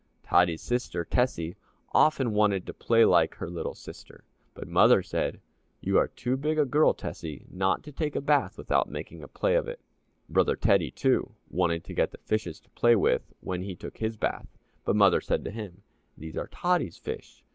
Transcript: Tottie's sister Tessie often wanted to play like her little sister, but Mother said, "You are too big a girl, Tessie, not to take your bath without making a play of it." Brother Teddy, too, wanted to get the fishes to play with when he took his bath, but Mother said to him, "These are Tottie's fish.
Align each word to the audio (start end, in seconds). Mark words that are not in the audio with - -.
Tottie's 0.23 0.63
sister 0.63 1.05
Tessie 1.05 1.55
often 1.93 2.31
wanted 2.31 2.65
to 2.65 2.73
play 2.73 3.05
like 3.05 3.35
her 3.35 3.47
little 3.47 3.75
sister, 3.75 4.23
but 4.55 4.67
Mother 4.67 5.03
said, 5.03 5.39
"You 5.79 5.99
are 5.99 6.07
too 6.07 6.35
big 6.35 6.57
a 6.57 6.65
girl, 6.65 6.95
Tessie, 6.95 7.45
not 7.51 7.83
to 7.83 7.91
take 7.91 8.15
your 8.15 8.23
bath 8.23 8.57
without 8.57 8.89
making 8.89 9.21
a 9.21 9.27
play 9.27 9.53
of 9.53 9.67
it." 9.67 9.79
Brother 10.27 10.55
Teddy, 10.55 10.89
too, 10.89 11.35
wanted 11.51 11.83
to 11.83 11.93
get 11.93 12.09
the 12.09 12.17
fishes 12.17 12.59
to 12.61 12.69
play 12.71 12.95
with 12.95 13.31
when 13.41 13.61
he 13.61 13.75
took 13.75 13.99
his 13.99 14.17
bath, 14.17 14.47
but 14.85 14.95
Mother 14.95 15.21
said 15.21 15.45
to 15.45 15.51
him, 15.51 15.83
"These 16.17 16.35
are 16.35 16.47
Tottie's 16.47 16.97
fish. 16.97 17.43